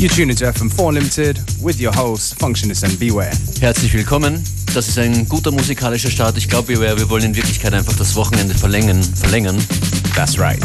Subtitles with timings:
[0.00, 3.32] You tune into FM4 Unlimited with your host, Functionist and Beware.
[3.60, 4.42] Herzlich willkommen.
[4.72, 6.38] Das ist ein guter musikalischer Start.
[6.38, 9.02] Ich glaube, Beware, wir wollen in Wirklichkeit einfach das Wochenende verlängern.
[9.02, 9.58] verlängern.
[10.14, 10.58] That's right.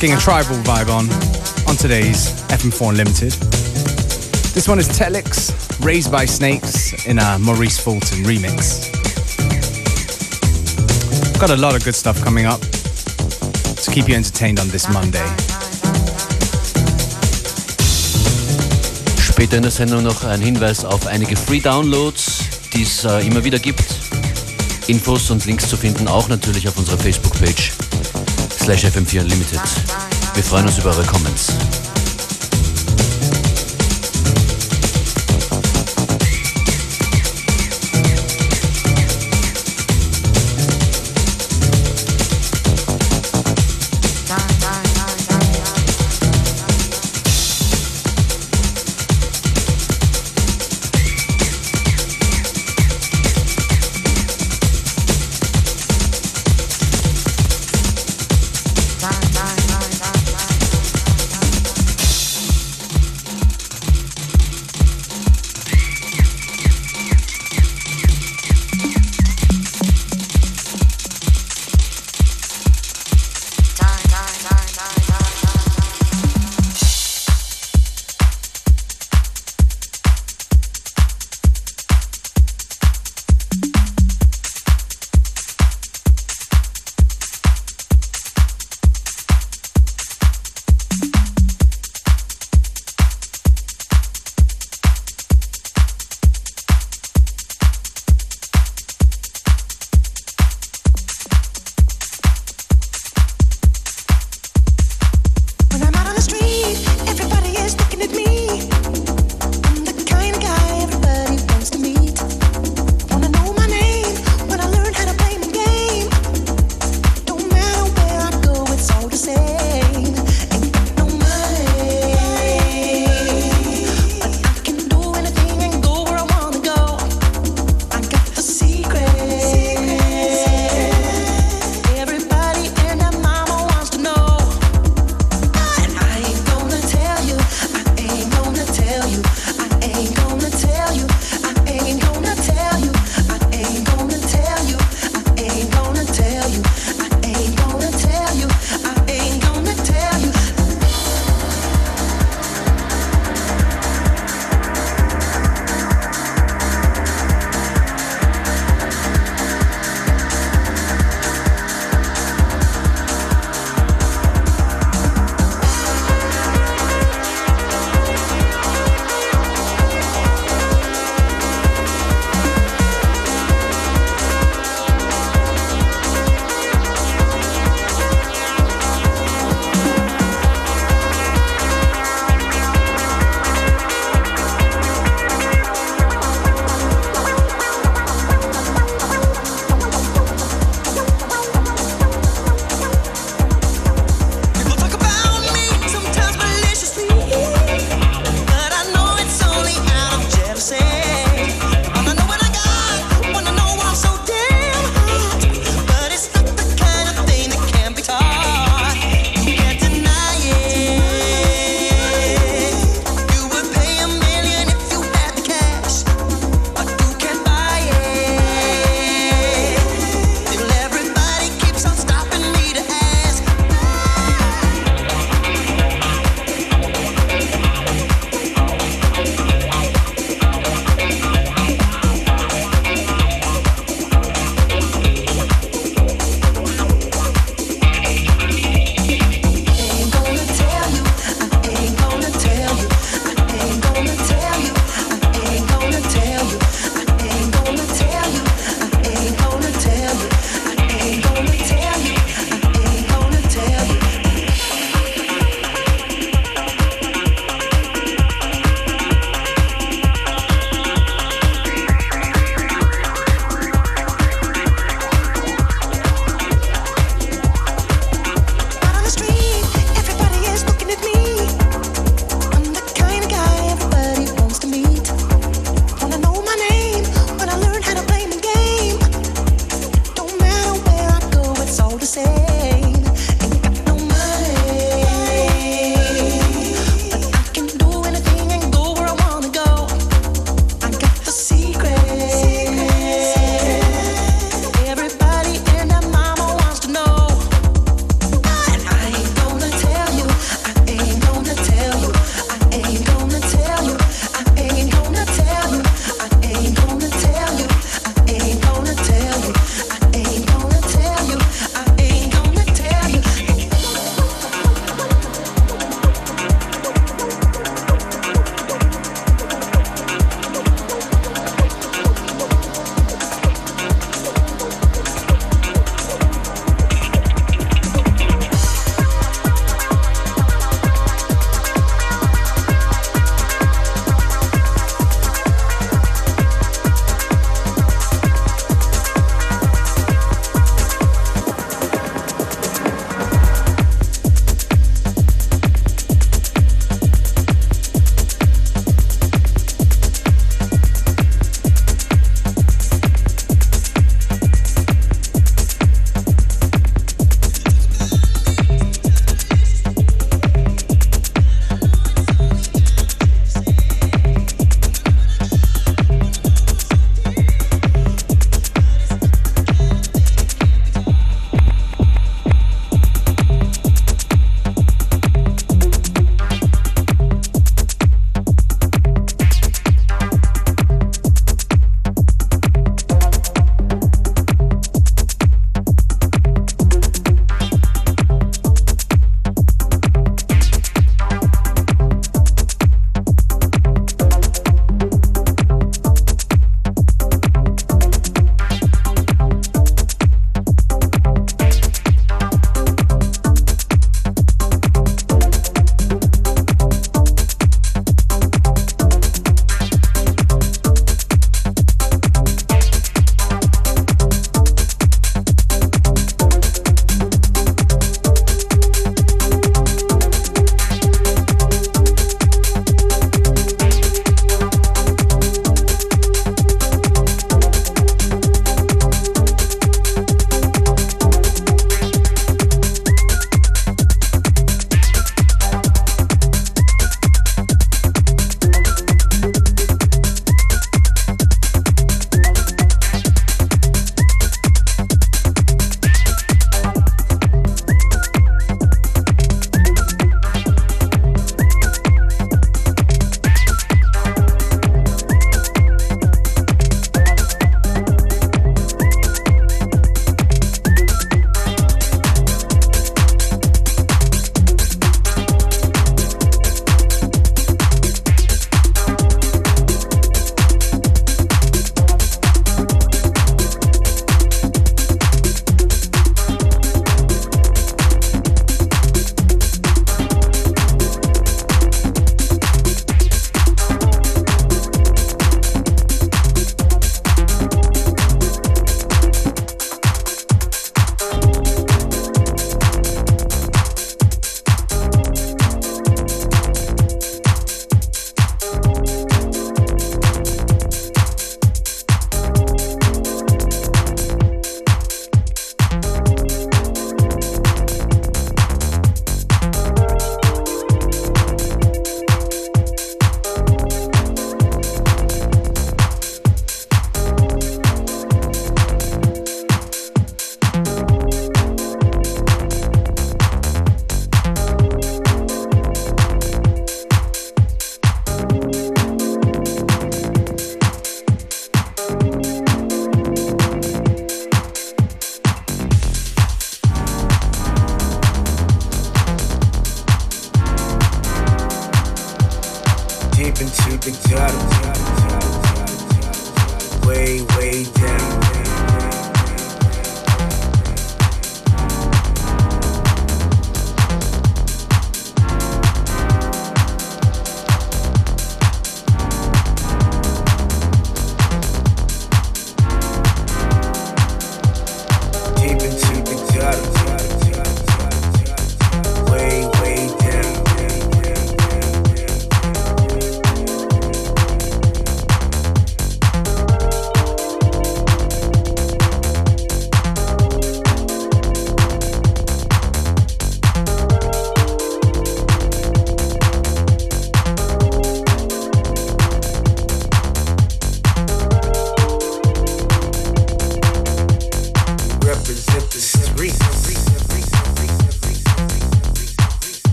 [0.00, 1.04] Getting a tribal vibe on
[1.68, 3.32] on today's FM4 Unlimited.
[4.54, 5.52] This one is Telix,
[5.84, 8.88] Raised by Snakes in a Maurice Fulton remix.
[11.38, 15.26] Got a lot of good stuff coming up to keep you entertained on this Monday.
[19.20, 23.44] Später in der Sendung noch ein Hinweis auf einige Free Downloads, die es äh, immer
[23.44, 23.84] wieder gibt.
[24.86, 27.89] Infos und Links zu finden auch natürlich auf unserer Facebook-Page
[28.70, 29.60] slash FM4 Unlimited.
[30.34, 31.69] Wir freuen uns über eure Comments.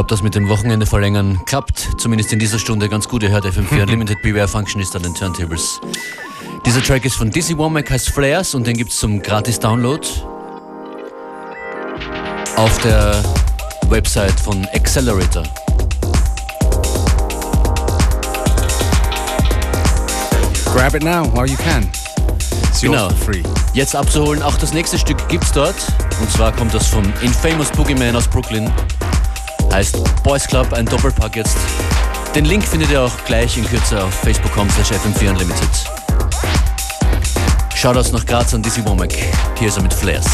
[0.00, 3.22] glaube, das mit dem Wochenende verlängern klappt, zumindest in dieser Stunde ganz gut.
[3.22, 4.16] Ihr hört FM4 Unlimited,
[4.48, 5.78] Function ist an den Turntables.
[6.64, 10.00] Dieser Track ist von Dizzy Womack, heißt Flares und den gibt es zum Gratis-Download
[12.56, 13.22] auf der
[13.90, 15.42] Website von Accelerator.
[20.64, 21.86] Grab it now while you can.
[22.70, 23.10] It's genau.
[23.10, 23.42] Free.
[23.74, 24.42] Jetzt abzuholen.
[24.42, 25.76] Auch das nächste Stück gibt's dort.
[26.22, 28.70] Und zwar kommt das vom Infamous Boogeyman aus Brooklyn.
[29.72, 31.56] Heißt Boys Club, ein Doppelpack jetzt.
[32.34, 35.68] Den Link findet ihr auch gleich in Kürze auf facebook.com slash fm4 unlimited.
[37.74, 39.12] Shoutouts nach Graz an Dizzy Womack.
[39.58, 40.26] Hier ist er mit Flares.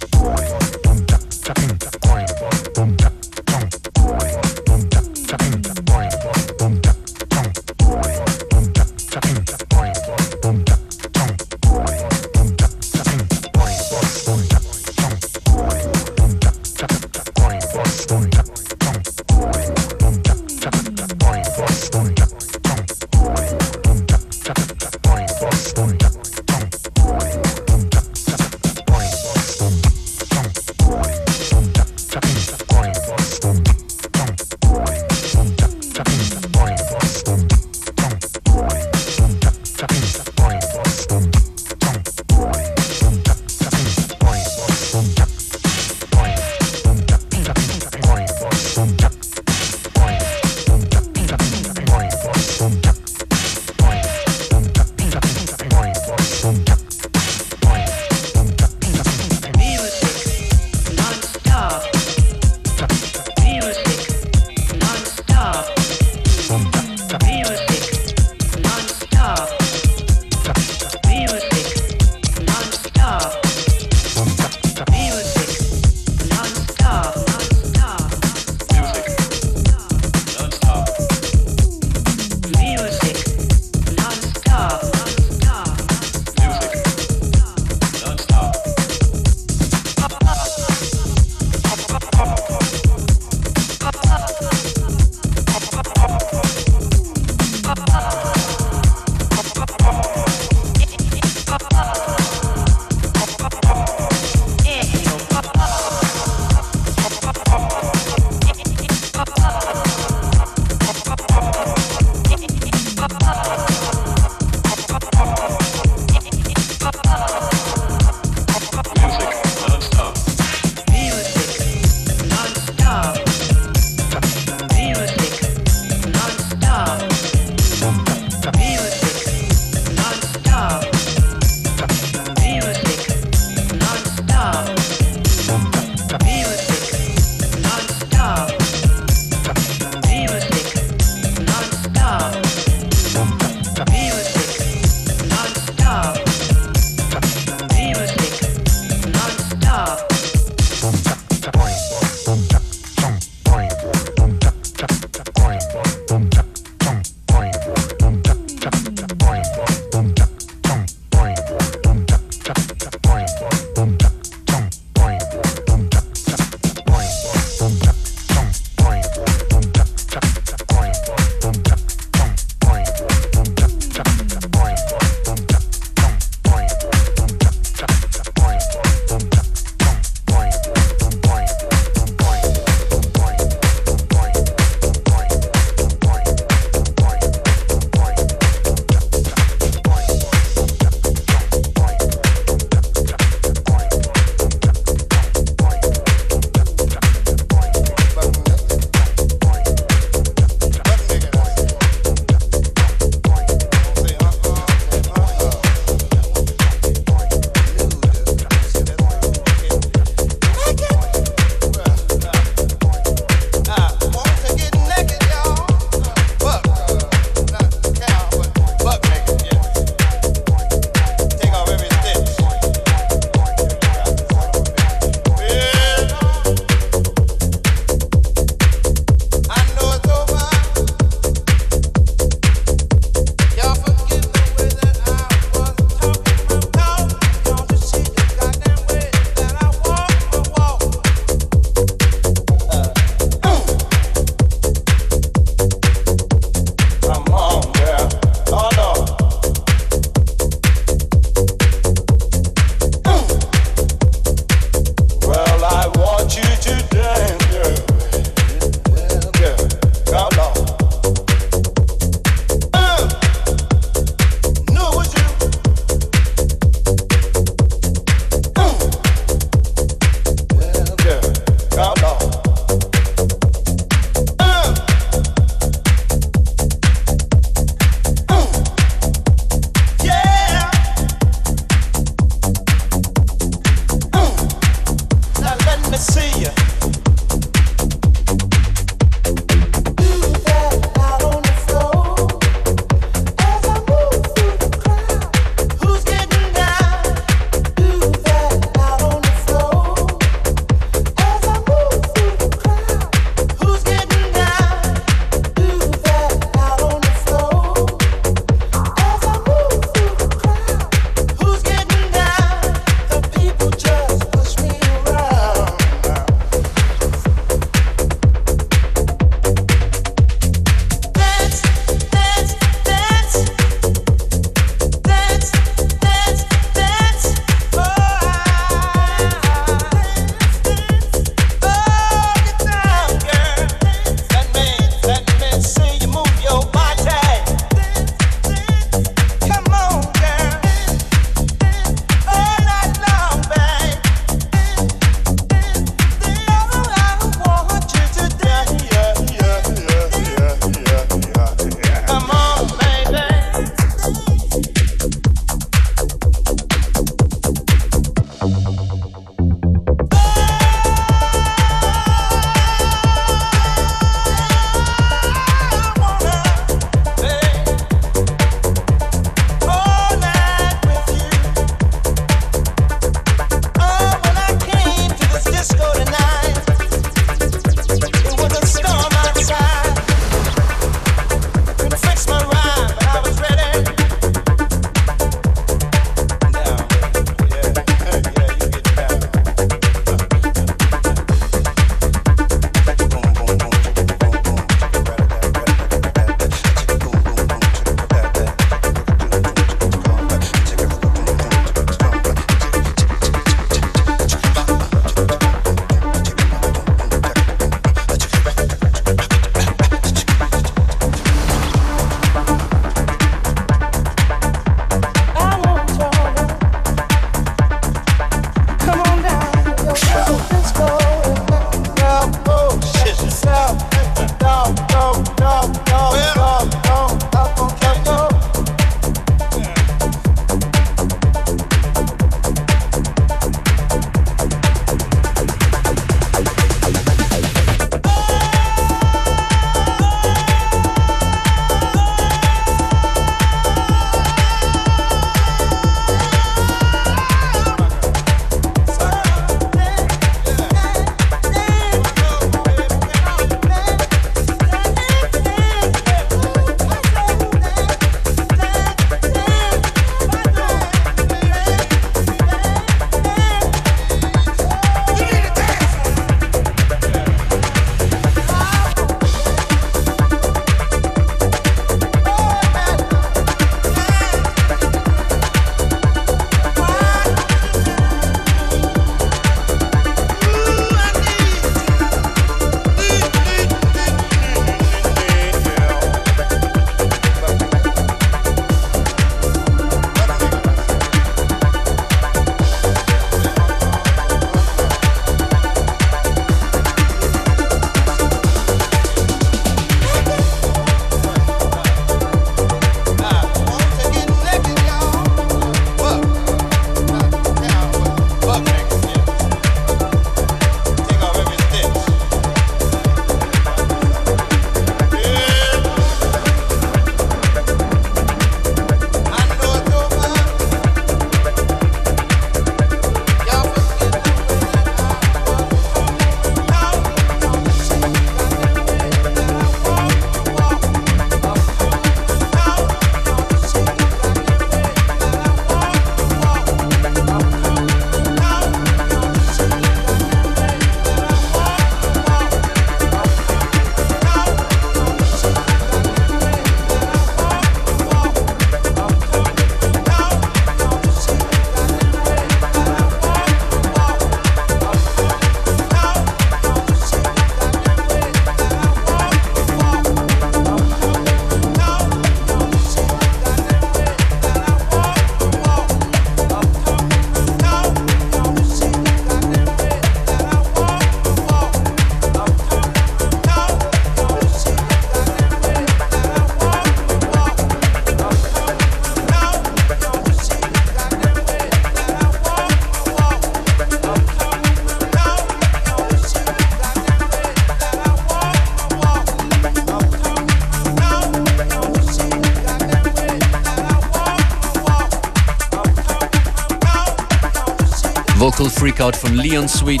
[599.36, 600.00] Leon Sweet,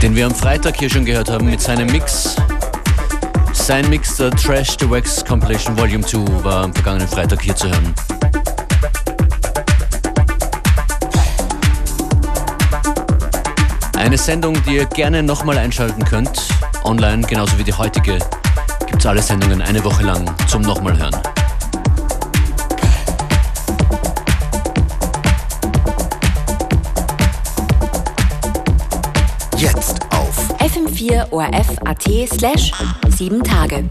[0.00, 2.36] den wir am Freitag hier schon gehört haben mit seinem Mix.
[3.52, 7.68] Sein Mix der Trash the Wax Compilation Volume 2 war am vergangenen Freitag hier zu
[7.68, 7.94] hören.
[13.98, 16.48] Eine Sendung, die ihr gerne nochmal einschalten könnt,
[16.84, 18.18] online, genauso wie die heutige,
[18.86, 21.41] gibt es alle Sendungen eine Woche lang zum nochmal hören.
[31.02, 32.72] FM4 ORF.at slash
[33.10, 33.90] 7 Tage.